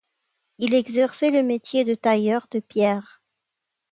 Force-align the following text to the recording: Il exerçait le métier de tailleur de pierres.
Il 0.57 0.73
exerçait 0.73 1.29
le 1.29 1.43
métier 1.43 1.83
de 1.83 1.93
tailleur 1.93 2.47
de 2.49 2.59
pierres. 2.59 3.21